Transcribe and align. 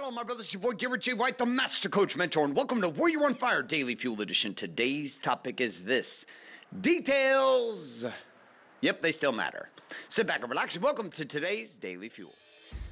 Hello, 0.00 0.10
my 0.10 0.22
brothers. 0.22 0.50
Your 0.54 0.62
boy 0.62 0.72
Garrett 0.72 1.02
J. 1.02 1.12
White, 1.12 1.36
the 1.36 1.44
Master 1.44 1.90
Coach 1.90 2.16
Mentor, 2.16 2.46
and 2.46 2.56
welcome 2.56 2.80
to 2.80 2.88
Warrior 2.88 3.22
on 3.26 3.34
Fire 3.34 3.62
Daily 3.62 3.94
Fuel 3.94 4.22
Edition. 4.22 4.54
Today's 4.54 5.18
topic 5.18 5.60
is 5.60 5.82
this 5.82 6.24
details. 6.80 8.06
Yep, 8.80 9.02
they 9.02 9.12
still 9.12 9.30
matter. 9.30 9.68
Sit 10.08 10.26
back 10.26 10.40
and 10.40 10.48
relax, 10.48 10.74
and 10.74 10.82
welcome 10.82 11.10
to 11.10 11.26
today's 11.26 11.76
Daily 11.76 12.08
Fuel. 12.08 12.34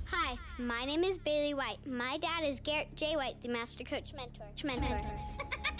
Hi, 0.04 0.36
my 0.58 0.84
name 0.84 1.02
is 1.02 1.18
Bailey 1.18 1.54
White. 1.54 1.78
My 1.86 2.18
dad 2.18 2.44
is 2.44 2.60
Garrett 2.60 2.94
J. 2.94 3.16
White, 3.16 3.42
the 3.42 3.48
Master 3.48 3.84
Coach 3.84 4.12
Mentor. 4.12 4.44
Mentor. 4.62 5.00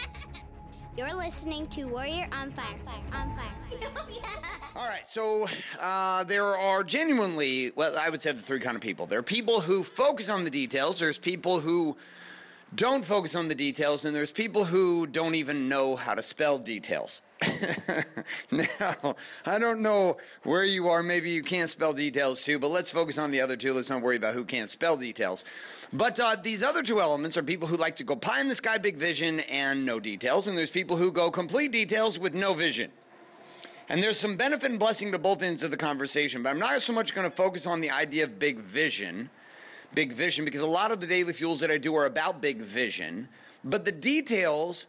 You're 0.99 1.15
listening 1.15 1.69
to 1.69 1.85
Warrior 1.85 2.27
on 2.33 2.51
Fire. 2.51 2.75
Fire. 2.85 3.01
On 3.13 3.33
Fire. 3.37 3.53
All 4.75 4.89
right, 4.89 5.07
so 5.07 5.47
uh, 5.81 6.25
there 6.25 6.57
are 6.57 6.83
genuinely, 6.83 7.71
well, 7.77 7.97
I 7.97 8.11
would 8.11 8.21
say 8.21 8.33
the 8.33 8.43
three 8.43 8.59
kind 8.59 8.75
of 8.75 8.83
people. 8.83 9.07
There 9.07 9.21
are 9.21 9.23
people 9.23 9.61
who 9.61 9.85
focus 9.85 10.29
on 10.29 10.43
the 10.43 10.51
details. 10.51 10.99
There's 10.99 11.17
people 11.17 11.61
who 11.61 11.97
don't 12.75 13.05
focus 13.05 13.35
on 13.35 13.49
the 13.49 13.55
details, 13.55 14.05
and 14.05 14.15
there's 14.15 14.31
people 14.31 14.67
who 14.67 15.07
don't 15.07 15.35
even 15.35 15.69
know 15.69 15.97
how 15.97 16.15
to 16.15 16.23
spell 16.23 16.59
details. 16.59 17.23
now, 18.51 19.17
I 19.47 19.59
don't 19.59 19.81
know 19.81 20.19
where 20.43 20.65
you 20.65 20.89
are. 20.89 21.03
Maybe 21.03 21.31
you 21.31 21.43
can't 21.43 21.71
spell 21.71 21.93
details 21.93 22.43
too, 22.43 22.59
but 22.59 22.69
let's 22.69 22.91
focus 22.91 23.17
on 23.17 23.31
the 23.31 23.41
other 23.41 23.57
two. 23.57 23.73
Let's 23.73 23.89
not 23.89 24.03
worry 24.03 24.17
about 24.17 24.35
who 24.35 24.45
can't 24.45 24.69
spell 24.69 24.97
details. 24.97 25.45
But 25.93 26.21
uh, 26.21 26.37
these 26.43 26.63
other 26.63 26.83
two 26.83 27.01
elements 27.01 27.37
are 27.37 27.43
people 27.43 27.69
who 27.69 27.77
like 27.77 27.97
to 27.97 28.05
go 28.05 28.17
pie 28.17 28.41
in 28.41 28.49
the 28.49 28.55
sky, 28.55 28.77
big 28.77 28.97
vision, 28.97 29.41
and 29.41 29.87
no 29.87 29.99
details. 29.99 30.47
And 30.47 30.59
there's 30.59 30.71
people 30.71 30.97
who 30.97 31.11
go 31.11 31.31
complete 31.31 31.73
details 31.73 32.19
with 32.19 32.35
no 32.35 32.55
vision. 32.55 32.91
And 33.89 34.03
there's 34.03 34.19
some 34.19 34.37
benefit 34.37 34.71
and 34.71 34.79
blessing 34.79 35.13
to 35.13 35.19
both 35.19 35.43
ends 35.43 35.63
of 35.63 35.71
the 35.71 35.79
conversation, 35.79 36.43
but 36.43 36.51
I'm 36.51 36.59
not 36.59 36.83
so 36.83 36.93
much 36.93 37.15
going 37.15 37.29
to 37.29 37.35
focus 37.35 37.67
on 37.67 37.81
the 37.81 37.91
idea 37.91 38.25
of 38.25 38.39
big 38.39 38.59
vision. 38.59 39.31
Big 39.95 40.13
vision, 40.13 40.45
because 40.45 40.61
a 40.61 40.67
lot 40.67 40.91
of 40.91 41.01
the 41.01 41.07
daily 41.07 41.33
fuels 41.33 41.61
that 41.61 41.71
I 41.71 41.79
do 41.79 41.95
are 41.97 42.07
about 42.07 42.41
big 42.41 42.59
vision, 42.59 43.29
but 43.65 43.85
the 43.85 43.93
details 43.93 44.87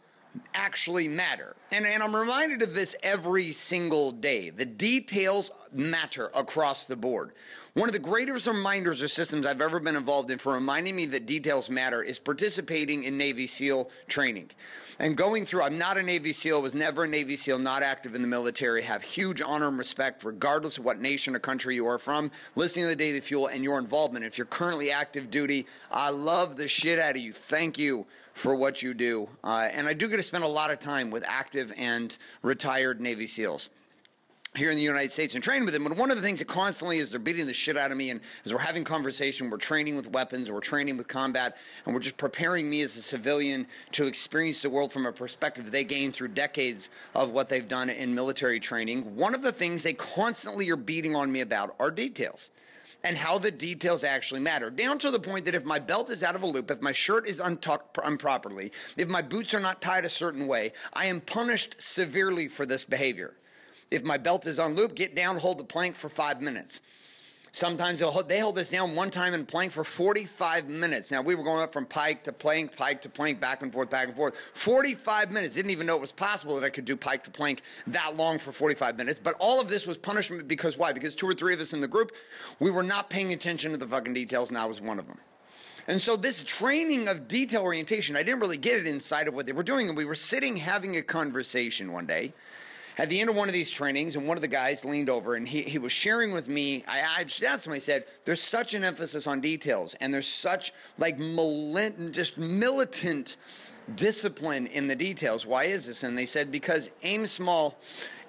actually 0.54 1.08
matter. 1.08 1.56
And, 1.72 1.86
and 1.86 2.02
I'm 2.02 2.14
reminded 2.14 2.62
of 2.62 2.74
this 2.74 2.96
every 3.02 3.52
single 3.52 4.12
day. 4.12 4.50
The 4.50 4.64
details 4.64 5.50
matter 5.72 6.30
across 6.34 6.84
the 6.84 6.96
board. 6.96 7.32
One 7.74 7.88
of 7.88 7.92
the 7.92 8.00
greatest 8.00 8.48
reminders 8.48 9.00
or 9.00 9.06
systems 9.06 9.46
I've 9.46 9.60
ever 9.60 9.78
been 9.78 9.94
involved 9.94 10.30
in 10.30 10.38
for 10.38 10.54
reminding 10.54 10.96
me 10.96 11.06
that 11.06 11.26
details 11.26 11.70
matter 11.70 12.02
is 12.02 12.18
participating 12.18 13.04
in 13.04 13.16
Navy 13.16 13.46
SEAL 13.46 13.90
training. 14.08 14.50
And 14.98 15.16
going 15.16 15.46
through, 15.46 15.62
I'm 15.62 15.78
not 15.78 15.96
a 15.96 16.02
Navy 16.02 16.32
SEAL, 16.32 16.60
was 16.62 16.74
never 16.74 17.04
a 17.04 17.08
Navy 17.08 17.36
SEAL, 17.36 17.60
not 17.60 17.84
active 17.84 18.16
in 18.16 18.22
the 18.22 18.28
military, 18.28 18.82
have 18.82 19.02
huge 19.02 19.40
honor 19.40 19.68
and 19.68 19.78
respect 19.78 20.24
regardless 20.24 20.78
of 20.78 20.84
what 20.84 21.00
nation 21.00 21.36
or 21.36 21.38
country 21.38 21.76
you 21.76 21.86
are 21.86 21.98
from, 21.98 22.32
listening 22.56 22.86
to 22.86 22.88
the 22.90 22.96
Daily 22.96 23.20
Fuel 23.20 23.46
and 23.46 23.62
your 23.62 23.78
involvement. 23.78 24.24
If 24.24 24.36
you're 24.36 24.46
currently 24.46 24.90
active 24.90 25.30
duty, 25.30 25.66
I 25.92 26.10
love 26.10 26.56
the 26.56 26.66
shit 26.66 26.98
out 26.98 27.12
of 27.16 27.22
you. 27.22 27.32
Thank 27.32 27.78
you 27.78 28.06
for 28.40 28.54
what 28.54 28.82
you 28.82 28.94
do. 28.94 29.28
Uh, 29.44 29.68
and 29.70 29.86
I 29.86 29.92
do 29.92 30.08
get 30.08 30.16
to 30.16 30.22
spend 30.22 30.44
a 30.44 30.48
lot 30.48 30.70
of 30.70 30.78
time 30.78 31.10
with 31.10 31.22
active 31.26 31.72
and 31.76 32.16
retired 32.42 32.98
Navy 32.98 33.26
SEALs 33.26 33.68
here 34.56 34.70
in 34.70 34.76
the 34.76 34.82
United 34.82 35.12
States 35.12 35.34
and 35.34 35.44
train 35.44 35.64
with 35.66 35.74
them. 35.74 35.84
But 35.84 35.96
one 35.96 36.10
of 36.10 36.16
the 36.16 36.22
things 36.22 36.38
that 36.38 36.48
constantly 36.48 36.98
is 36.98 37.10
they're 37.10 37.20
beating 37.20 37.46
the 37.46 37.52
shit 37.52 37.76
out 37.76 37.90
of 37.90 37.98
me, 37.98 38.08
and 38.08 38.20
as 38.46 38.52
we're 38.52 38.60
having 38.60 38.82
conversation, 38.82 39.50
we're 39.50 39.58
training 39.58 39.94
with 39.94 40.10
weapons, 40.10 40.50
we're 40.50 40.60
training 40.60 40.96
with 40.96 41.06
combat, 41.06 41.56
and 41.84 41.94
we're 41.94 42.00
just 42.00 42.16
preparing 42.16 42.68
me 42.68 42.80
as 42.80 42.96
a 42.96 43.02
civilian 43.02 43.66
to 43.92 44.06
experience 44.06 44.62
the 44.62 44.70
world 44.70 44.90
from 44.90 45.04
a 45.04 45.12
perspective 45.12 45.70
they 45.70 45.84
gained 45.84 46.14
through 46.14 46.28
decades 46.28 46.88
of 47.14 47.30
what 47.30 47.50
they've 47.50 47.68
done 47.68 47.90
in 47.90 48.14
military 48.14 48.58
training. 48.58 49.16
One 49.16 49.34
of 49.34 49.42
the 49.42 49.52
things 49.52 49.82
they 49.82 49.92
constantly 49.92 50.68
are 50.70 50.76
beating 50.76 51.14
on 51.14 51.30
me 51.30 51.42
about 51.42 51.76
are 51.78 51.90
details 51.90 52.50
and 53.02 53.16
how 53.16 53.38
the 53.38 53.50
details 53.50 54.04
actually 54.04 54.40
matter. 54.40 54.70
Down 54.70 54.98
to 54.98 55.10
the 55.10 55.20
point 55.20 55.44
that 55.46 55.54
if 55.54 55.64
my 55.64 55.78
belt 55.78 56.10
is 56.10 56.22
out 56.22 56.36
of 56.36 56.42
a 56.42 56.46
loop, 56.46 56.70
if 56.70 56.80
my 56.80 56.92
shirt 56.92 57.26
is 57.26 57.40
untucked 57.40 57.98
improperly, 58.04 58.72
if 58.96 59.08
my 59.08 59.22
boots 59.22 59.54
are 59.54 59.60
not 59.60 59.80
tied 59.80 60.04
a 60.04 60.10
certain 60.10 60.46
way, 60.46 60.72
I 60.92 61.06
am 61.06 61.20
punished 61.20 61.76
severely 61.78 62.48
for 62.48 62.66
this 62.66 62.84
behavior. 62.84 63.34
If 63.90 64.04
my 64.04 64.18
belt 64.18 64.46
is 64.46 64.58
on 64.58 64.74
loop, 64.74 64.94
get 64.94 65.16
down, 65.16 65.38
hold 65.38 65.58
the 65.58 65.64
plank 65.64 65.96
for 65.96 66.08
five 66.08 66.40
minutes. 66.40 66.80
Sometimes 67.52 68.00
hold, 68.00 68.28
they 68.28 68.38
hold 68.38 68.58
us 68.58 68.70
down 68.70 68.94
one 68.94 69.10
time 69.10 69.34
in 69.34 69.44
plank 69.44 69.72
for 69.72 69.82
45 69.82 70.68
minutes. 70.68 71.10
Now, 71.10 71.20
we 71.20 71.34
were 71.34 71.42
going 71.42 71.62
up 71.62 71.72
from 71.72 71.84
pike 71.84 72.22
to 72.24 72.32
plank, 72.32 72.76
pike 72.76 73.02
to 73.02 73.08
plank, 73.08 73.40
back 73.40 73.62
and 73.62 73.72
forth, 73.72 73.90
back 73.90 74.06
and 74.06 74.16
forth. 74.16 74.36
45 74.54 75.32
minutes. 75.32 75.56
Didn't 75.56 75.72
even 75.72 75.86
know 75.86 75.96
it 75.96 76.00
was 76.00 76.12
possible 76.12 76.54
that 76.54 76.64
I 76.64 76.70
could 76.70 76.84
do 76.84 76.96
pike 76.96 77.24
to 77.24 77.30
plank 77.30 77.62
that 77.88 78.16
long 78.16 78.38
for 78.38 78.52
45 78.52 78.96
minutes. 78.96 79.18
But 79.18 79.34
all 79.40 79.60
of 79.60 79.68
this 79.68 79.84
was 79.84 79.98
punishment 79.98 80.46
because 80.46 80.78
why? 80.78 80.92
Because 80.92 81.14
two 81.16 81.28
or 81.28 81.34
three 81.34 81.52
of 81.52 81.60
us 81.60 81.72
in 81.72 81.80
the 81.80 81.88
group, 81.88 82.12
we 82.60 82.70
were 82.70 82.84
not 82.84 83.10
paying 83.10 83.32
attention 83.32 83.72
to 83.72 83.78
the 83.78 83.86
fucking 83.86 84.14
details, 84.14 84.48
and 84.48 84.58
I 84.58 84.66
was 84.66 84.80
one 84.80 85.00
of 85.00 85.08
them. 85.08 85.18
And 85.88 86.00
so, 86.00 86.14
this 86.14 86.44
training 86.44 87.08
of 87.08 87.26
detail 87.26 87.62
orientation, 87.62 88.14
I 88.14 88.22
didn't 88.22 88.40
really 88.40 88.58
get 88.58 88.78
it 88.78 88.86
inside 88.86 89.26
of 89.26 89.34
what 89.34 89.46
they 89.46 89.52
were 89.52 89.64
doing. 89.64 89.88
And 89.88 89.96
we 89.96 90.04
were 90.04 90.14
sitting 90.14 90.58
having 90.58 90.96
a 90.96 91.02
conversation 91.02 91.92
one 91.92 92.06
day 92.06 92.32
at 93.00 93.08
the 93.08 93.18
end 93.18 93.30
of 93.30 93.36
one 93.36 93.48
of 93.48 93.54
these 93.54 93.70
trainings, 93.70 94.14
and 94.14 94.28
one 94.28 94.36
of 94.36 94.42
the 94.42 94.48
guys 94.48 94.84
leaned 94.84 95.08
over 95.08 95.34
and 95.34 95.48
he, 95.48 95.62
he 95.62 95.78
was 95.78 95.90
sharing 95.90 96.32
with 96.32 96.48
me. 96.48 96.84
I, 96.86 97.20
I 97.20 97.24
just 97.24 97.42
asked 97.42 97.66
him, 97.66 97.72
I 97.72 97.78
said, 97.78 98.04
There's 98.26 98.42
such 98.42 98.74
an 98.74 98.84
emphasis 98.84 99.26
on 99.26 99.40
details, 99.40 99.94
and 100.00 100.12
there's 100.12 100.28
such 100.28 100.74
like 100.98 101.18
militant, 101.18 102.12
just 102.12 102.36
militant 102.36 103.38
discipline 103.96 104.66
in 104.66 104.86
the 104.86 104.94
details. 104.94 105.46
Why 105.46 105.64
is 105.64 105.86
this? 105.86 106.02
And 106.02 106.16
they 106.16 106.26
said, 106.26 106.52
Because 106.52 106.90
aim 107.02 107.26
small. 107.26 107.78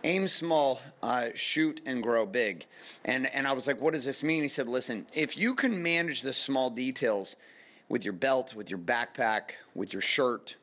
Aim 0.06 0.30
small, 0.30 0.82
uh, 1.04 1.28
shoot 1.36 1.80
and 1.86 2.02
grow 2.02 2.26
big. 2.26 2.66
And, 3.06 3.28
and 3.36 3.46
I 3.48 3.52
was 3.52 3.68
like, 3.68 3.80
what 3.80 3.94
does 3.94 4.04
this 4.04 4.24
mean? 4.24 4.42
He 4.42 4.48
said, 4.48 4.68
listen, 4.68 5.06
if 5.14 5.38
you 5.38 5.54
can 5.54 5.84
manage 5.84 6.24
the 6.24 6.34
small 6.34 6.72
details 6.72 7.36
with 7.88 8.04
your 8.04 8.14
belt, 8.14 8.56
with 8.56 8.72
your 8.72 8.80
backpack, 8.80 9.52
with 9.76 9.94
your 9.94 10.02
shirt, 10.02 10.56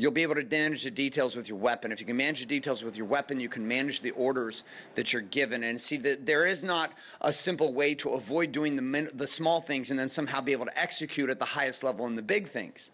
You'll 0.00 0.12
be 0.12 0.22
able 0.22 0.36
to 0.36 0.46
manage 0.50 0.84
the 0.84 0.90
details 0.90 1.36
with 1.36 1.46
your 1.46 1.58
weapon. 1.58 1.92
If 1.92 2.00
you 2.00 2.06
can 2.06 2.16
manage 2.16 2.40
the 2.40 2.46
details 2.46 2.82
with 2.82 2.96
your 2.96 3.04
weapon, 3.04 3.38
you 3.38 3.50
can 3.50 3.68
manage 3.68 4.00
the 4.00 4.12
orders 4.12 4.64
that 4.94 5.12
you're 5.12 5.20
given. 5.20 5.62
And 5.62 5.78
see 5.78 5.98
that 5.98 6.24
there 6.24 6.46
is 6.46 6.64
not 6.64 6.94
a 7.20 7.34
simple 7.34 7.74
way 7.74 7.94
to 7.96 8.14
avoid 8.14 8.50
doing 8.50 8.76
the, 8.76 8.82
min- 8.82 9.10
the 9.12 9.26
small 9.26 9.60
things 9.60 9.90
and 9.90 9.98
then 9.98 10.08
somehow 10.08 10.40
be 10.40 10.52
able 10.52 10.64
to 10.64 10.80
execute 10.80 11.28
at 11.28 11.38
the 11.38 11.44
highest 11.44 11.84
level 11.84 12.06
in 12.06 12.16
the 12.16 12.22
big 12.22 12.48
things. 12.48 12.90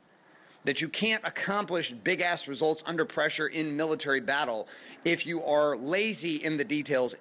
That 0.64 0.80
you 0.80 0.88
can't 0.88 1.24
accomplish 1.24 1.92
big 1.92 2.22
ass 2.22 2.48
results 2.48 2.82
under 2.86 3.04
pressure 3.04 3.46
in 3.46 3.76
military 3.76 4.20
battle 4.20 4.66
if 5.04 5.24
you 5.24 5.44
are 5.44 5.76
lazy 5.76 6.42
in 6.42 6.56
the 6.56 6.64
details 6.64 7.14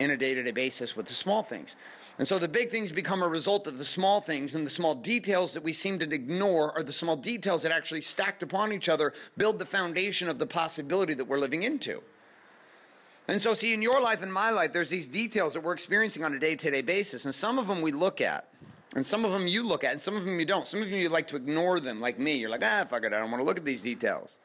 in 0.00 0.10
a 0.10 0.16
day 0.16 0.34
to 0.34 0.42
day 0.42 0.50
basis 0.50 0.96
with 0.96 1.06
the 1.06 1.14
small 1.14 1.42
things. 1.42 1.76
And 2.18 2.26
so 2.26 2.38
the 2.38 2.48
big 2.48 2.70
things 2.70 2.90
become 2.90 3.22
a 3.22 3.28
result 3.28 3.66
of 3.66 3.78
the 3.78 3.84
small 3.84 4.20
things, 4.20 4.54
and 4.54 4.66
the 4.66 4.70
small 4.70 4.94
details 4.94 5.52
that 5.54 5.62
we 5.62 5.72
seem 5.72 5.98
to 6.00 6.12
ignore 6.12 6.76
are 6.76 6.82
the 6.82 6.92
small 6.92 7.16
details 7.16 7.62
that 7.62 7.72
actually 7.72 8.02
stacked 8.02 8.42
upon 8.42 8.72
each 8.72 8.88
other 8.88 9.12
build 9.36 9.58
the 9.58 9.66
foundation 9.66 10.28
of 10.28 10.38
the 10.38 10.46
possibility 10.46 11.14
that 11.14 11.26
we're 11.26 11.38
living 11.38 11.62
into. 11.62 12.02
And 13.28 13.40
so, 13.40 13.54
see, 13.54 13.72
in 13.72 13.80
your 13.80 14.00
life 14.00 14.22
and 14.22 14.32
my 14.32 14.50
life, 14.50 14.72
there's 14.72 14.90
these 14.90 15.08
details 15.08 15.52
that 15.52 15.62
we're 15.62 15.72
experiencing 15.72 16.24
on 16.24 16.34
a 16.34 16.38
day 16.38 16.56
to 16.56 16.70
day 16.70 16.82
basis, 16.82 17.24
and 17.24 17.34
some 17.34 17.58
of 17.58 17.68
them 17.68 17.80
we 17.80 17.92
look 17.92 18.20
at. 18.20 18.48
And 18.96 19.06
some 19.06 19.24
of 19.24 19.30
them 19.30 19.46
you 19.46 19.64
look 19.64 19.84
at, 19.84 19.92
and 19.92 20.00
some 20.00 20.16
of 20.16 20.24
them 20.24 20.40
you 20.40 20.46
don't. 20.46 20.66
Some 20.66 20.82
of 20.82 20.90
you 20.90 21.08
like 21.08 21.28
to 21.28 21.36
ignore 21.36 21.78
them, 21.78 22.00
like 22.00 22.18
me. 22.18 22.34
You're 22.34 22.50
like, 22.50 22.64
ah, 22.64 22.84
fuck 22.90 23.04
it, 23.04 23.12
I 23.12 23.20
don't 23.20 23.30
want 23.30 23.40
to 23.40 23.46
look 23.46 23.56
at 23.56 23.64
these 23.64 23.82
details. 23.82 24.38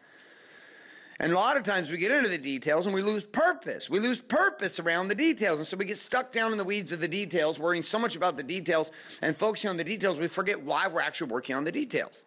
And 1.20 1.32
a 1.32 1.36
lot 1.36 1.56
of 1.56 1.64
times 1.64 1.90
we 1.90 1.98
get 1.98 2.12
into 2.12 2.28
the 2.28 2.38
details 2.38 2.86
and 2.86 2.94
we 2.94 3.02
lose 3.02 3.24
purpose. 3.24 3.90
We 3.90 4.00
lose 4.00 4.20
purpose 4.20 4.80
around 4.80 5.08
the 5.08 5.16
details. 5.16 5.60
And 5.60 5.68
so 5.68 5.78
we 5.78 5.86
get 5.86 5.98
stuck 5.98 6.32
down 6.32 6.52
in 6.52 6.58
the 6.58 6.66
weeds 6.66 6.92
of 6.92 7.00
the 7.00 7.08
details, 7.08 7.58
worrying 7.58 7.84
so 7.84 7.98
much 7.98 8.18
about 8.18 8.36
the 8.36 8.44
details 8.44 8.92
and 9.22 9.36
focusing 9.36 9.70
on 9.70 9.78
the 9.78 9.84
details, 9.84 10.18
we 10.18 10.28
forget 10.28 10.62
why 10.62 10.88
we're 10.88 11.02
actually 11.02 11.32
working 11.32 11.56
on 11.56 11.64
the 11.64 11.72
details. 11.72 12.24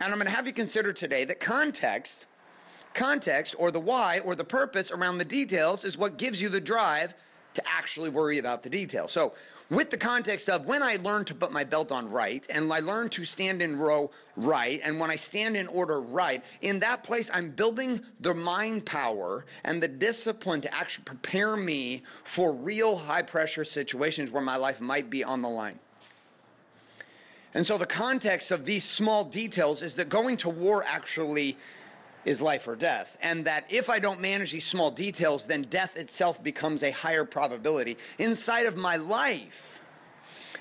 And 0.00 0.12
I'm 0.12 0.18
going 0.18 0.26
to 0.26 0.34
have 0.34 0.48
you 0.48 0.52
consider 0.52 0.92
today 0.92 1.24
that 1.26 1.38
context, 1.38 2.26
context 2.94 3.54
or 3.58 3.70
the 3.70 3.78
why 3.78 4.18
or 4.18 4.34
the 4.34 4.44
purpose 4.44 4.90
around 4.90 5.18
the 5.18 5.24
details 5.24 5.84
is 5.84 5.96
what 5.96 6.16
gives 6.16 6.42
you 6.42 6.48
the 6.48 6.60
drive 6.60 7.14
to 7.54 7.62
actually 7.68 8.10
worry 8.10 8.38
about 8.38 8.64
the 8.64 8.70
details. 8.70 9.12
So, 9.12 9.34
with 9.70 9.90
the 9.90 9.96
context 9.96 10.48
of 10.48 10.66
when 10.66 10.82
I 10.82 10.96
learn 10.96 11.24
to 11.26 11.34
put 11.34 11.52
my 11.52 11.64
belt 11.64 11.90
on 11.90 12.10
right 12.10 12.46
and 12.50 12.72
I 12.72 12.80
learn 12.80 13.08
to 13.10 13.24
stand 13.24 13.62
in 13.62 13.78
row 13.78 14.10
right, 14.36 14.80
and 14.84 14.98
when 15.00 15.10
I 15.10 15.16
stand 15.16 15.56
in 15.56 15.66
order 15.66 16.00
right, 16.00 16.44
in 16.60 16.80
that 16.80 17.02
place, 17.04 17.30
I'm 17.32 17.50
building 17.50 18.00
the 18.20 18.34
mind 18.34 18.86
power 18.86 19.44
and 19.64 19.82
the 19.82 19.88
discipline 19.88 20.60
to 20.62 20.74
actually 20.74 21.04
prepare 21.04 21.56
me 21.56 22.02
for 22.24 22.52
real 22.52 22.96
high 22.96 23.22
pressure 23.22 23.64
situations 23.64 24.30
where 24.30 24.42
my 24.42 24.56
life 24.56 24.80
might 24.80 25.10
be 25.10 25.24
on 25.24 25.42
the 25.42 25.48
line. 25.48 25.78
And 27.54 27.66
so, 27.66 27.76
the 27.76 27.86
context 27.86 28.50
of 28.50 28.64
these 28.64 28.84
small 28.84 29.24
details 29.24 29.82
is 29.82 29.94
that 29.96 30.08
going 30.08 30.38
to 30.38 30.48
war 30.48 30.84
actually 30.86 31.58
is 32.24 32.40
life 32.40 32.68
or 32.68 32.76
death. 32.76 33.16
And 33.22 33.44
that 33.44 33.64
if 33.70 33.90
I 33.90 33.98
don't 33.98 34.20
manage 34.20 34.52
these 34.52 34.66
small 34.66 34.90
details, 34.90 35.44
then 35.44 35.62
death 35.62 35.96
itself 35.96 36.42
becomes 36.42 36.82
a 36.82 36.90
higher 36.90 37.24
probability 37.24 37.96
inside 38.18 38.66
of 38.66 38.76
my 38.76 38.96
life. 38.96 39.68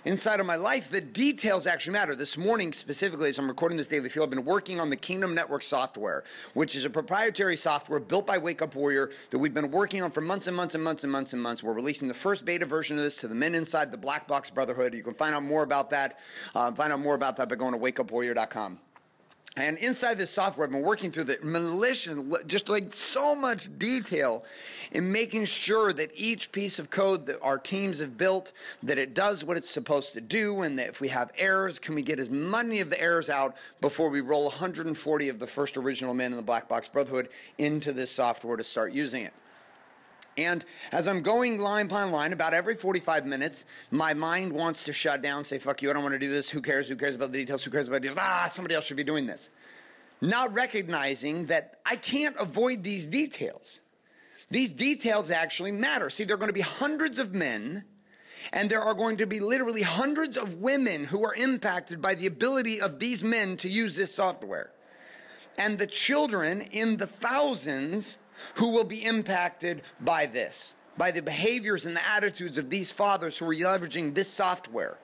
inside 0.03 0.39
of 0.39 0.47
my 0.47 0.55
life, 0.55 0.89
the 0.89 0.99
details 0.99 1.67
actually 1.67 1.93
matter. 1.93 2.15
This 2.15 2.35
morning, 2.35 2.73
specifically, 2.73 3.29
as 3.29 3.37
I'm 3.37 3.47
recording 3.47 3.77
this 3.77 3.87
daily 3.87 4.09
fuel, 4.09 4.23
I've 4.23 4.31
been 4.31 4.45
working 4.45 4.81
on 4.81 4.89
the 4.89 4.95
Kingdom 4.95 5.35
Network 5.35 5.61
software, 5.61 6.23
which 6.55 6.75
is 6.75 6.85
a 6.85 6.89
proprietary 6.89 7.55
software 7.55 7.99
built 7.99 8.25
by 8.25 8.39
Wake 8.39 8.63
Up 8.63 8.73
Warrior 8.73 9.11
that 9.29 9.37
we've 9.37 9.53
been 9.53 9.69
working 9.69 10.01
on 10.01 10.09
for 10.09 10.21
months 10.21 10.47
and 10.47 10.57
months 10.57 10.73
and 10.73 10.83
months 10.83 11.03
and 11.03 11.11
months 11.11 11.33
and 11.33 11.41
months. 11.43 11.61
We're 11.61 11.73
releasing 11.73 12.07
the 12.07 12.15
first 12.15 12.45
beta 12.45 12.65
version 12.65 12.97
of 12.97 13.03
this 13.03 13.17
to 13.17 13.27
the 13.27 13.35
men 13.35 13.53
inside 13.53 13.91
the 13.91 13.97
Black 13.97 14.27
Box 14.27 14.49
Brotherhood. 14.49 14.95
You 14.95 15.03
can 15.03 15.13
find 15.13 15.35
out 15.35 15.43
more 15.43 15.61
about 15.61 15.91
that. 15.91 16.17
Uh, 16.55 16.71
find 16.71 16.91
out 16.91 16.99
more 16.99 17.13
about 17.13 17.37
that 17.37 17.47
by 17.47 17.55
going 17.55 17.73
to 17.73 17.79
wakeupwarrior.com. 17.79 18.79
And 19.57 19.77
inside 19.79 20.17
this 20.17 20.31
software, 20.31 20.65
I've 20.65 20.71
been 20.71 20.81
working 20.81 21.11
through 21.11 21.25
the 21.25 21.37
malicious, 21.43 22.17
just 22.47 22.69
like 22.69 22.93
so 22.93 23.35
much 23.35 23.67
detail 23.77 24.45
in 24.93 25.11
making 25.11 25.43
sure 25.43 25.91
that 25.91 26.09
each 26.15 26.53
piece 26.53 26.79
of 26.79 26.89
code 26.89 27.25
that 27.25 27.37
our 27.41 27.57
teams 27.57 27.99
have 27.99 28.17
built, 28.17 28.53
that 28.81 28.97
it 28.97 29.13
does 29.13 29.43
what 29.43 29.57
it's 29.57 29.69
supposed 29.69 30.13
to 30.13 30.21
do, 30.21 30.61
and 30.61 30.79
that 30.79 30.87
if 30.87 31.01
we 31.01 31.09
have 31.09 31.31
errors, 31.37 31.79
can 31.79 31.95
we 31.95 32.01
get 32.01 32.17
as 32.17 32.29
many 32.29 32.79
of 32.79 32.89
the 32.89 33.01
errors 33.01 33.29
out 33.29 33.57
before 33.81 34.09
we 34.09 34.21
roll 34.21 34.43
140 34.43 35.27
of 35.27 35.39
the 35.39 35.47
first 35.47 35.75
original 35.75 36.13
men 36.13 36.31
in 36.31 36.37
the 36.37 36.43
Black 36.43 36.69
Box 36.69 36.87
Brotherhood 36.87 37.27
into 37.57 37.91
this 37.91 38.09
software 38.09 38.55
to 38.55 38.63
start 38.63 38.93
using 38.93 39.23
it. 39.23 39.33
And 40.37 40.63
as 40.91 41.07
I'm 41.07 41.21
going 41.21 41.59
line 41.59 41.87
by 41.87 42.03
line, 42.03 42.31
about 42.31 42.53
every 42.53 42.75
45 42.75 43.25
minutes, 43.25 43.65
my 43.89 44.13
mind 44.13 44.53
wants 44.53 44.85
to 44.85 44.93
shut 44.93 45.21
down, 45.21 45.43
say, 45.43 45.59
fuck 45.59 45.81
you, 45.81 45.89
I 45.89 45.93
don't 45.93 46.03
want 46.03 46.13
to 46.13 46.19
do 46.19 46.29
this. 46.29 46.49
Who 46.49 46.61
cares? 46.61 46.87
Who 46.87 46.95
cares 46.95 47.15
about 47.15 47.31
the 47.31 47.37
details? 47.37 47.63
Who 47.63 47.71
cares 47.71 47.87
about 47.87 48.01
the 48.01 48.07
details? 48.07 48.19
Ah, 48.21 48.47
somebody 48.49 48.75
else 48.75 48.85
should 48.85 48.97
be 48.97 49.03
doing 49.03 49.25
this. 49.25 49.49
Not 50.21 50.53
recognizing 50.53 51.45
that 51.45 51.79
I 51.85 51.95
can't 51.95 52.35
avoid 52.39 52.83
these 52.83 53.07
details. 53.07 53.79
These 54.49 54.73
details 54.73 55.31
actually 55.31 55.71
matter. 55.71 56.09
See, 56.09 56.23
there 56.23 56.35
are 56.35 56.39
going 56.39 56.49
to 56.49 56.53
be 56.53 56.61
hundreds 56.61 57.19
of 57.19 57.33
men, 57.33 57.85
and 58.53 58.69
there 58.69 58.81
are 58.81 58.93
going 58.93 59.17
to 59.17 59.25
be 59.25 59.39
literally 59.39 59.81
hundreds 59.81 60.37
of 60.37 60.55
women 60.55 61.05
who 61.05 61.25
are 61.25 61.33
impacted 61.33 62.01
by 62.01 62.15
the 62.15 62.27
ability 62.27 62.79
of 62.79 62.99
these 62.99 63.23
men 63.23 63.57
to 63.57 63.69
use 63.69 63.95
this 63.95 64.13
software. 64.13 64.71
And 65.57 65.79
the 65.79 65.87
children 65.87 66.61
in 66.61 66.97
the 66.97 67.07
thousands 67.07 68.17
who 68.55 68.69
will 68.69 68.83
be 68.83 69.03
impacted 69.03 69.81
by 69.99 70.25
this, 70.25 70.75
by 70.97 71.11
the 71.11 71.21
behaviors 71.21 71.85
and 71.85 71.95
the 71.95 72.07
attitudes 72.07 72.57
of 72.57 72.69
these 72.69 72.91
fathers 72.91 73.37
who 73.37 73.45
are 73.49 73.55
leveraging 73.55 74.13
this 74.13 74.29
software. 74.29 74.97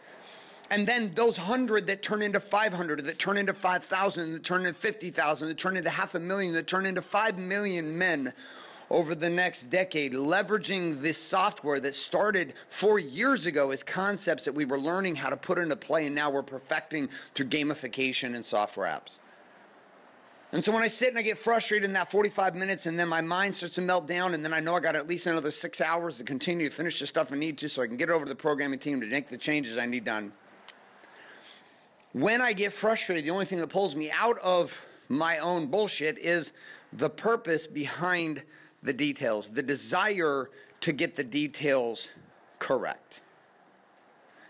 And 0.70 0.86
then 0.88 1.14
those 1.16 1.38
hundred 1.38 1.88
that 1.88 2.02
turn 2.02 2.22
into 2.22 2.40
500, 2.40 3.06
that 3.06 3.20
turn 3.20 3.38
into 3.38 3.54
5,000, 3.54 4.34
that 4.34 4.44
turn 4.44 4.66
into 4.66 4.74
50,000, 4.74 5.48
that 5.48 5.58
turn 5.58 5.78
into 5.78 5.90
half 5.90 6.14
a 6.14 6.20
million, 6.20 6.54
that 6.54 6.68
turn 6.68 6.86
into 6.86 7.02
5 7.02 7.38
million 7.38 7.98
men 7.98 8.34
over 8.90 9.16
the 9.16 9.30
next 9.30 9.68
decade, 9.68 10.14
leveraging 10.14 11.02
this 11.02 11.18
software 11.18 11.80
that 11.80 11.94
started 11.94 12.54
four 12.70 13.00
years 13.00 13.46
ago 13.46 13.72
as 13.72 13.84
concepts 13.84 14.46
that 14.46 14.54
we 14.54 14.66
were 14.66 14.80
learning 14.80 15.16
how 15.16 15.30
to 15.30 15.38
put 15.38 15.58
into 15.58 15.76
play, 15.76 16.06
and 16.06 16.16
now 16.16 16.30
we're 16.30 16.44
perfecting 16.44 17.10
through 17.34 17.48
gamification 17.48 18.34
and 18.34 18.46
software 18.46 18.88
apps. 18.88 19.20
And 20.52 20.64
so 20.64 20.72
when 20.72 20.82
I 20.82 20.88
sit 20.88 21.10
and 21.10 21.18
I 21.18 21.24
get 21.24 21.38
frustrated 21.38 21.86
in 21.86 21.94
that 21.94 22.10
45 22.10 22.56
minutes 22.56 22.86
and 22.86 22.98
then 22.98 23.10
my 23.10 23.20
mind 23.20 23.56
starts 23.56 23.76
to 23.76 23.82
melt 23.82 24.08
down 24.08 24.34
and 24.34 24.46
then 24.46 24.54
I 24.54 24.62
know 24.62 24.76
I 24.76 24.80
got 24.80 24.96
at 24.96 25.08
least 25.08 25.28
another 25.28 25.52
six 25.52 25.82
hours 25.82 26.20
to 26.20 26.24
continue 26.24 26.70
to 26.70 26.74
finish 26.74 27.00
the 27.00 27.08
stuff 27.08 27.34
I 27.34 27.36
need 27.36 27.58
to 27.60 27.70
so 27.70 27.82
I 27.82 27.88
can 27.88 27.98
get 27.98 28.10
over 28.10 28.24
to 28.24 28.30
the 28.30 28.36
programming 28.36 28.80
team 28.80 29.02
to 29.02 29.08
make 29.08 29.28
the 29.28 29.38
changes 29.38 29.78
I 29.78 29.86
need 29.86 30.06
done. 30.06 30.32
When 32.14 32.42
I 32.42 32.54
get 32.54 32.72
frustrated, 32.72 33.26
the 33.26 33.32
only 33.32 33.46
thing 33.46 33.60
that 33.60 33.68
pulls 33.68 33.96
me 33.96 34.10
out 34.10 34.40
of 34.40 34.86
my 35.10 35.38
own 35.40 35.68
bullshit 35.68 36.18
is 36.18 36.54
the 36.94 37.10
purpose 37.10 37.68
behind 37.68 38.44
the 38.82 38.94
details, 38.94 39.50
the 39.50 39.64
desire 39.64 40.50
to 40.80 40.94
get 40.94 41.16
the 41.16 41.24
details 41.24 42.10
correct. 42.60 43.22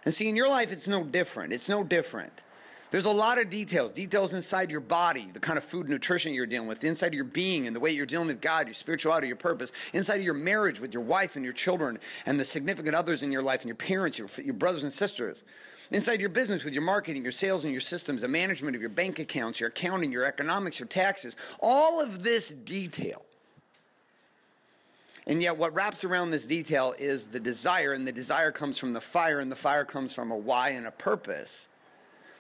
And 0.05 0.13
see, 0.13 0.29
in 0.29 0.35
your 0.35 0.47
life, 0.47 0.71
it's 0.71 0.87
no 0.87 1.03
different. 1.03 1.51
It's 1.53 1.67
no 1.67 1.83
different. 1.83 2.43
There's 2.89 3.05
a 3.05 3.11
lot 3.11 3.37
of 3.37 3.49
details, 3.49 3.91
details 3.91 4.33
inside 4.33 4.71
your 4.71 4.79
body, 4.79 5.27
the 5.33 5.41
kind 5.41 5.57
of 5.57 5.65
food 5.65 5.87
and 5.87 5.89
nutrition 5.89 6.33
you're 6.33 6.45
dealing 6.45 6.69
with, 6.69 6.85
inside 6.85 7.07
of 7.07 7.13
your 7.15 7.25
being 7.25 7.67
and 7.67 7.75
the 7.75 7.81
way 7.81 7.91
you're 7.91 8.05
dealing 8.05 8.27
with 8.27 8.39
God, 8.39 8.67
your 8.67 8.73
spirituality, 8.73 9.27
your 9.27 9.35
purpose, 9.35 9.73
inside 9.91 10.15
of 10.15 10.23
your 10.23 10.33
marriage 10.33 10.79
with 10.79 10.93
your 10.93 11.03
wife 11.03 11.35
and 11.35 11.43
your 11.43 11.53
children 11.53 11.99
and 12.25 12.39
the 12.39 12.45
significant 12.45 12.95
others 12.95 13.23
in 13.23 13.31
your 13.31 13.41
life 13.41 13.61
and 13.61 13.67
your 13.67 13.75
parents, 13.75 14.17
your, 14.17 14.29
your 14.41 14.53
brothers 14.53 14.83
and 14.83 14.93
sisters. 14.93 15.43
Inside 15.91 16.21
your 16.21 16.29
business 16.29 16.63
with 16.63 16.73
your 16.73 16.83
marketing, 16.83 17.23
your 17.23 17.31
sales 17.33 17.65
and 17.65 17.73
your 17.73 17.81
systems, 17.81 18.21
the 18.21 18.27
management 18.29 18.75
of 18.75 18.81
your 18.81 18.89
bank 18.89 19.19
accounts, 19.19 19.59
your 19.59 19.69
accounting, 19.69 20.11
your 20.11 20.23
economics, 20.23 20.79
your 20.79 20.87
taxes, 20.87 21.35
all 21.59 22.01
of 22.01 22.23
this 22.23 22.49
detail. 22.49 23.23
And 25.25 25.41
yet, 25.41 25.57
what 25.57 25.73
wraps 25.73 26.05
around 26.05 26.31
this 26.31 26.47
detail 26.47 26.95
is 26.97 27.27
the 27.27 27.39
desire, 27.41 27.91
and 27.91 28.07
the 28.07 28.13
desire 28.13 28.51
comes 28.51 28.77
from 28.77 28.93
the 28.93 29.01
fire, 29.01 29.39
and 29.39 29.51
the 29.51 29.57
fire 29.57 29.83
comes 29.83 30.13
from 30.13 30.31
a 30.31 30.37
why 30.37 30.69
and 30.69 30.87
a 30.87 30.91
purpose 30.91 31.67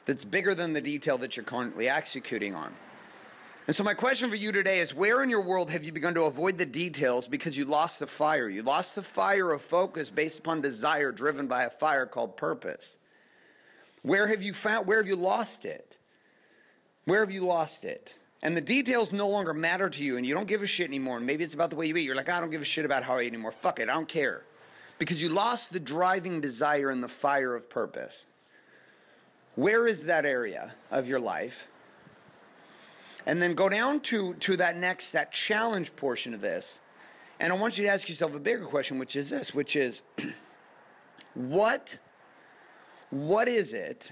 that's 0.07 0.25
bigger 0.25 0.55
than 0.55 0.73
the 0.73 0.81
detail 0.81 1.17
that 1.19 1.37
you're 1.37 1.43
currently 1.43 1.87
executing 1.87 2.55
on. 2.55 2.73
And 3.67 3.75
so, 3.75 3.83
my 3.83 3.93
question 3.93 4.29
for 4.29 4.37
you 4.37 4.53
today 4.53 4.79
is 4.79 4.95
where 4.95 5.21
in 5.21 5.29
your 5.29 5.41
world 5.41 5.69
have 5.69 5.83
you 5.83 5.91
begun 5.91 6.13
to 6.13 6.23
avoid 6.23 6.57
the 6.57 6.65
details 6.65 7.27
because 7.27 7.57
you 7.57 7.65
lost 7.65 7.99
the 7.99 8.07
fire? 8.07 8.47
You 8.47 8.63
lost 8.63 8.95
the 8.95 9.03
fire 9.03 9.51
of 9.51 9.61
focus 9.61 10.09
based 10.09 10.39
upon 10.39 10.61
desire 10.61 11.11
driven 11.11 11.47
by 11.47 11.63
a 11.63 11.69
fire 11.69 12.05
called 12.05 12.37
purpose. 12.37 12.97
Where 14.03 14.27
have 14.27 14.41
you 14.41 14.53
found, 14.53 14.87
where 14.87 14.99
have 14.99 15.07
you 15.07 15.17
lost 15.17 15.65
it? 15.65 15.97
Where 17.03 17.19
have 17.19 17.31
you 17.31 17.45
lost 17.45 17.83
it? 17.83 18.17
And 18.41 18.55
the 18.55 18.61
details 18.61 19.11
no 19.11 19.27
longer 19.27 19.53
matter 19.53 19.89
to 19.89 20.03
you 20.03 20.15
and 20.15 20.25
you 20.25 20.33
don't 20.33 20.47
give 20.47 20.63
a 20.63 20.67
shit 20.67 20.87
anymore. 20.87 21.17
And 21.17 21.25
maybe 21.25 21.43
it's 21.43 21.53
about 21.53 21.69
the 21.69 21.75
way 21.75 21.87
you 21.87 21.97
eat. 21.97 22.03
You're 22.03 22.15
like, 22.15 22.29
I 22.29 22.39
don't 22.39 22.51
give 22.51 22.61
a 22.61 22.65
shit 22.65 22.85
about 22.85 23.03
how 23.03 23.17
I 23.17 23.23
eat 23.23 23.27
anymore. 23.27 23.51
Fuck 23.51 23.81
it, 23.81 23.89
I 23.89 23.93
don't 23.93 24.07
care. 24.07 24.45
Because 24.97 25.21
you 25.21 25.27
lost 25.27 25.73
the 25.73 25.79
driving 25.79 26.39
desire 26.39 26.89
and 26.89 27.03
the 27.03 27.09
fire 27.09 27.53
of 27.53 27.69
purpose. 27.69 28.27
Where 29.57 29.87
is 29.87 30.05
that 30.05 30.23
area 30.23 30.75
of 30.91 31.09
your 31.09 31.19
life? 31.19 31.67
And 33.25 33.41
then 33.41 33.55
go 33.55 33.67
down 33.69 34.01
to, 34.01 34.35
to 34.35 34.55
that 34.57 34.77
next, 34.77 35.11
that 35.11 35.31
challenge 35.31 35.95
portion 35.95 36.35
of 36.35 36.41
this. 36.41 36.79
And 37.39 37.51
I 37.51 37.55
want 37.55 37.75
you 37.75 37.83
to 37.85 37.91
ask 37.91 38.07
yourself 38.07 38.35
a 38.35 38.39
bigger 38.39 38.65
question, 38.65 38.99
which 38.99 39.15
is 39.15 39.31
this, 39.31 39.55
which 39.55 39.75
is 39.75 40.03
what, 41.33 41.97
what 43.09 43.47
is 43.47 43.73
it, 43.73 44.11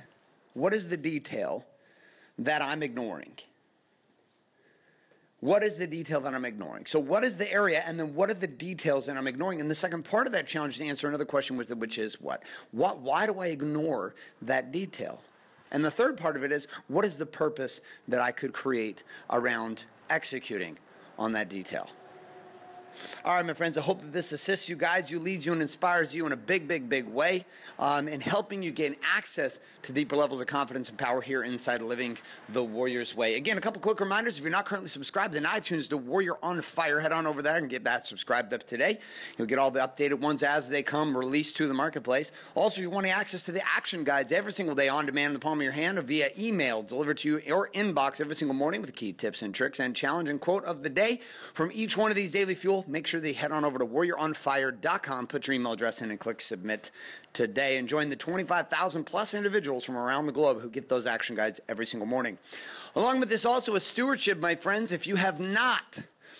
what 0.55 0.73
is 0.73 0.89
the 0.89 0.97
detail 0.97 1.63
that 2.39 2.63
I'm 2.63 2.81
ignoring? 2.81 3.33
What 5.41 5.61
is 5.61 5.77
the 5.77 5.85
detail 5.85 6.21
that 6.21 6.33
I'm 6.33 6.43
ignoring? 6.43 6.87
So, 6.87 6.97
what 6.97 7.23
is 7.23 7.37
the 7.37 7.51
area, 7.53 7.83
and 7.85 7.99
then 7.99 8.15
what 8.15 8.31
are 8.31 8.35
the 8.35 8.47
details 8.47 9.05
that 9.05 9.15
I'm 9.15 9.27
ignoring? 9.27 9.61
And 9.61 9.69
the 9.69 9.75
second 9.75 10.05
part 10.05 10.25
of 10.25 10.33
that 10.33 10.47
challenge 10.47 10.73
is 10.73 10.79
to 10.79 10.85
answer 10.87 11.07
another 11.07 11.25
question, 11.25 11.55
which 11.55 11.99
is 11.99 12.19
what? 12.19 12.41
what 12.71 13.01
why 13.01 13.27
do 13.27 13.37
I 13.39 13.47
ignore 13.47 14.15
that 14.41 14.71
detail? 14.71 15.21
And 15.71 15.83
the 15.83 15.91
third 15.91 16.17
part 16.17 16.35
of 16.35 16.43
it 16.43 16.51
is 16.51 16.67
what 16.87 17.05
is 17.05 17.17
the 17.17 17.25
purpose 17.25 17.81
that 18.07 18.21
I 18.21 18.31
could 18.31 18.53
create 18.53 19.03
around 19.29 19.85
executing 20.09 20.77
on 21.17 21.33
that 21.33 21.49
detail? 21.49 21.89
All 23.23 23.33
right, 23.33 23.45
my 23.45 23.53
friends, 23.53 23.77
I 23.77 23.81
hope 23.81 24.01
that 24.01 24.11
this 24.11 24.31
assists 24.31 24.67
you, 24.67 24.75
guides 24.75 25.09
you, 25.09 25.19
leads 25.19 25.45
you, 25.45 25.53
and 25.53 25.61
inspires 25.61 26.13
you 26.13 26.25
in 26.25 26.31
a 26.33 26.37
big, 26.37 26.67
big, 26.67 26.89
big 26.89 27.07
way 27.07 27.45
um, 27.79 28.07
in 28.07 28.21
helping 28.21 28.61
you 28.61 28.71
gain 28.71 28.95
access 29.15 29.59
to 29.83 29.93
deeper 29.93 30.17
levels 30.17 30.41
of 30.41 30.47
confidence 30.47 30.89
and 30.89 30.97
power 30.97 31.21
here 31.21 31.43
inside 31.43 31.81
Living 31.81 32.17
the 32.49 32.63
Warrior's 32.63 33.15
Way. 33.15 33.35
Again, 33.35 33.57
a 33.57 33.61
couple 33.61 33.81
quick 33.81 33.99
reminders. 33.99 34.37
If 34.37 34.43
you're 34.43 34.51
not 34.51 34.65
currently 34.65 34.89
subscribed 34.89 35.35
in 35.35 35.43
iTunes 35.43 35.87
to 35.89 35.97
Warrior 35.97 36.35
on 36.43 36.61
Fire, 36.61 36.99
head 36.99 37.11
on 37.11 37.25
over 37.25 37.41
there 37.41 37.55
and 37.55 37.69
get 37.69 37.83
that 37.85 38.05
subscribed 38.05 38.53
up 38.53 38.63
today. 38.65 38.99
You'll 39.37 39.47
get 39.47 39.59
all 39.59 39.71
the 39.71 39.79
updated 39.79 40.19
ones 40.19 40.43
as 40.43 40.69
they 40.69 40.83
come 40.83 41.17
released 41.17 41.55
to 41.57 41.67
the 41.67 41.73
marketplace. 41.73 42.31
Also, 42.55 42.79
if 42.79 42.83
you 42.83 42.89
want 42.89 43.05
access 43.07 43.45
to 43.45 43.51
the 43.51 43.61
action 43.67 44.03
guides 44.03 44.31
every 44.31 44.51
single 44.51 44.75
day 44.75 44.87
on 44.87 45.05
demand 45.05 45.27
in 45.27 45.33
the 45.33 45.39
palm 45.39 45.59
of 45.59 45.63
your 45.63 45.73
hand 45.73 45.97
or 45.97 46.01
via 46.01 46.29
email 46.37 46.81
delivered 46.81 47.17
to 47.17 47.27
you 47.27 47.41
your 47.45 47.69
inbox 47.73 48.19
every 48.19 48.35
single 48.35 48.55
morning 48.55 48.81
with 48.81 48.95
key 48.95 49.13
tips 49.13 49.41
and 49.41 49.53
tricks 49.53 49.79
and 49.79 49.95
challenge 49.95 50.29
and 50.29 50.41
quote 50.41 50.63
of 50.65 50.83
the 50.83 50.89
day 50.89 51.19
from 51.53 51.71
each 51.73 51.97
one 51.97 52.11
of 52.11 52.15
these 52.15 52.31
daily 52.31 52.55
fuel 52.55 52.84
make 52.87 53.07
sure 53.07 53.19
that 53.19 53.27
you 53.27 53.35
head 53.35 53.51
on 53.51 53.65
over 53.65 53.79
to 53.79 53.85
warrioronfire.com, 53.85 55.27
put 55.27 55.47
your 55.47 55.55
email 55.55 55.73
address 55.73 56.01
in, 56.01 56.11
and 56.11 56.19
click 56.19 56.41
submit 56.41 56.91
today. 57.33 57.77
And 57.77 57.87
join 57.87 58.09
the 58.09 58.15
25,000 58.15 59.03
plus 59.03 59.33
individuals 59.33 59.85
from 59.85 59.97
around 59.97 60.25
the 60.25 60.31
globe 60.31 60.61
who 60.61 60.69
get 60.69 60.89
those 60.89 61.05
action 61.05 61.35
guides 61.35 61.59
every 61.67 61.85
single 61.85 62.07
morning. 62.07 62.37
Along 62.95 63.19
with 63.19 63.29
this, 63.29 63.45
also 63.45 63.75
a 63.75 63.79
stewardship, 63.79 64.39
my 64.39 64.55
friends. 64.55 64.91
If 64.91 65.07
you 65.07 65.15
have 65.15 65.39
not, 65.39 65.99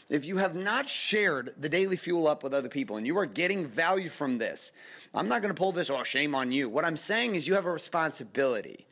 if 0.10 0.26
you 0.26 0.38
have 0.38 0.56
not 0.56 0.88
shared 0.88 1.54
the 1.58 1.70
daily 1.70 1.96
fuel 1.96 2.28
up 2.28 2.44
with 2.44 2.54
other 2.54 2.70
people 2.70 2.98
and 2.98 3.08
you 3.08 3.18
are 3.18 3.26
getting 3.26 3.66
value 3.66 4.10
from 4.10 4.38
this, 4.38 4.72
I'm 5.14 5.28
not 5.28 5.42
going 5.42 5.54
to 5.54 5.60
pull 5.60 5.72
this, 5.72 5.90
oh, 5.90 6.04
shame 6.04 6.36
on 6.36 6.52
you. 6.52 6.70
What 6.70 6.86
I'm 6.86 6.98
saying 6.98 7.36
is 7.36 7.48
you 7.48 7.56
have 7.56 7.66
a 7.66 7.72
responsibility 7.72 8.85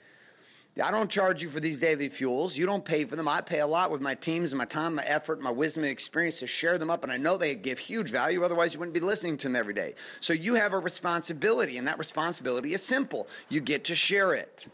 I 0.82 0.90
don't 0.90 1.10
charge 1.10 1.44
you 1.44 1.50
for 1.50 1.60
these 1.60 1.80
daily 1.80 2.10
fuels. 2.10 2.58
You 2.58 2.66
don't 2.66 2.84
pay 2.84 3.06
for 3.06 3.16
them. 3.16 3.28
I 3.28 3.42
pay 3.42 3.60
a 3.60 3.68
lot 3.68 3.92
with 3.92 4.02
my 4.02 4.16
teams 4.16 4.52
and 4.52 4.58
my 4.58 4.66
time, 4.66 4.96
my 4.96 5.04
effort, 5.04 5.40
my 5.40 5.52
wisdom 5.52 5.84
and 5.84 5.92
experience 5.92 6.40
to 6.40 6.48
share 6.48 6.80
them 6.80 6.90
up. 6.90 7.04
And 7.04 7.12
I 7.12 7.18
know 7.18 7.38
they 7.38 7.54
give 7.54 7.78
huge 7.78 8.10
value. 8.10 8.44
Otherwise, 8.44 8.74
you 8.74 8.80
wouldn't 8.80 8.96
be 8.96 9.00
listening 9.00 9.38
to 9.38 9.48
them 9.48 9.56
every 9.56 9.76
day. 9.76 9.94
So 10.20 10.34
you 10.34 10.56
have 10.56 10.74
a 10.74 10.80
responsibility, 10.80 11.78
and 11.78 11.88
that 11.88 12.00
responsibility 12.00 12.74
is 12.74 12.82
simple. 12.82 13.28
You 13.50 13.62
get 13.62 13.84
to 13.86 13.96
share 13.96 14.34
it. 14.34 14.68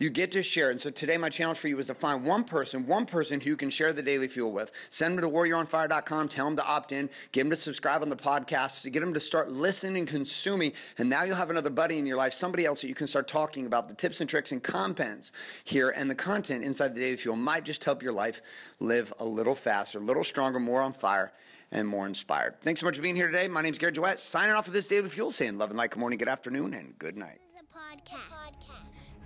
You 0.00 0.08
get 0.08 0.32
to 0.32 0.42
share. 0.42 0.70
And 0.70 0.80
so 0.80 0.88
today, 0.88 1.18
my 1.18 1.28
challenge 1.28 1.58
for 1.58 1.68
you 1.68 1.78
is 1.78 1.88
to 1.88 1.94
find 1.94 2.24
one 2.24 2.42
person, 2.44 2.86
one 2.86 3.04
person 3.04 3.38
who 3.38 3.50
you 3.50 3.56
can 3.56 3.68
share 3.68 3.92
the 3.92 4.02
daily 4.02 4.28
fuel 4.28 4.50
with. 4.50 4.72
Send 4.88 5.18
them 5.18 5.22
to 5.22 5.30
warrioronfire.com, 5.30 6.28
tell 6.28 6.46
them 6.46 6.56
to 6.56 6.64
opt 6.64 6.92
in, 6.92 7.10
get 7.32 7.42
them 7.42 7.50
to 7.50 7.56
subscribe 7.56 8.00
on 8.00 8.08
the 8.08 8.16
podcast, 8.16 8.80
to 8.82 8.90
get 8.90 9.00
them 9.00 9.12
to 9.12 9.20
start 9.20 9.52
listening 9.52 9.98
and 9.98 10.08
consuming. 10.08 10.72
And 10.96 11.10
now 11.10 11.24
you'll 11.24 11.36
have 11.36 11.50
another 11.50 11.68
buddy 11.68 11.98
in 11.98 12.06
your 12.06 12.16
life, 12.16 12.32
somebody 12.32 12.64
else 12.64 12.80
that 12.80 12.88
you 12.88 12.94
can 12.94 13.06
start 13.06 13.28
talking 13.28 13.66
about 13.66 13.88
the 13.88 13.94
tips 13.94 14.22
and 14.22 14.30
tricks 14.30 14.52
and 14.52 14.62
contents 14.62 15.32
here. 15.64 15.90
And 15.90 16.08
the 16.10 16.14
content 16.14 16.64
inside 16.64 16.94
the 16.94 17.00
daily 17.00 17.16
fuel 17.16 17.36
might 17.36 17.66
just 17.66 17.84
help 17.84 18.02
your 18.02 18.14
life 18.14 18.40
live 18.80 19.12
a 19.18 19.24
little 19.26 19.54
faster, 19.54 19.98
a 19.98 20.02
little 20.02 20.24
stronger, 20.24 20.58
more 20.58 20.80
on 20.80 20.94
fire 20.94 21.30
and 21.70 21.86
more 21.86 22.06
inspired. 22.06 22.54
Thanks 22.62 22.80
so 22.80 22.86
much 22.86 22.96
for 22.96 23.02
being 23.02 23.16
here 23.16 23.26
today. 23.26 23.48
My 23.48 23.60
name 23.60 23.74
is 23.74 23.78
Garrett 23.78 23.96
J. 23.96 24.00
White, 24.00 24.18
signing 24.18 24.54
off 24.56 24.64
with 24.64 24.72
this 24.72 24.88
Daily 24.88 25.10
Fuel, 25.10 25.30
saying 25.30 25.58
love 25.58 25.68
and 25.68 25.78
light, 25.78 25.90
good 25.90 26.00
morning, 26.00 26.18
good 26.18 26.26
afternoon, 26.26 26.72
and 26.72 26.98
good 26.98 27.18
night. 27.18 27.38
This 27.52 27.60
is 27.60 27.60
a 27.60 27.78
podcast. 27.78 28.30